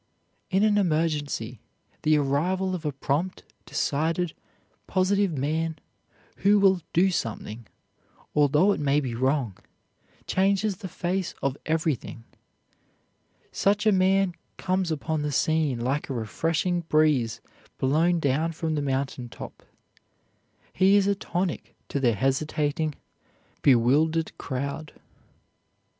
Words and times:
In 0.49 0.63
an 0.63 0.79
emergency, 0.79 1.59
the 2.01 2.17
arrival 2.17 2.73
of 2.73 2.85
a 2.85 2.91
prompt, 2.91 3.43
decided, 3.67 4.33
positive 4.87 5.37
man, 5.37 5.75
who 6.37 6.57
will 6.57 6.81
do 6.91 7.11
something, 7.11 7.67
although 8.33 8.71
it 8.71 8.79
may 8.79 8.99
be 8.99 9.13
wrong, 9.13 9.55
changes 10.25 10.77
the 10.77 10.87
face 10.87 11.35
of 11.43 11.55
everything. 11.67 12.23
Such 13.51 13.85
a 13.85 13.91
man 13.91 14.33
comes 14.57 14.89
upon 14.89 15.21
the 15.21 15.31
scene 15.31 15.79
like 15.79 16.09
a 16.09 16.15
refreshing 16.15 16.79
breeze 16.89 17.39
blown 17.77 18.19
down 18.19 18.53
from 18.53 18.73
the 18.73 18.81
mountain 18.81 19.29
top. 19.29 19.61
He 20.73 20.95
is 20.95 21.05
a 21.05 21.13
tonic 21.13 21.75
to 21.89 21.99
the 21.99 22.13
hesitating, 22.13 22.95
bewildered 23.61 24.35
crowd. 24.39 24.93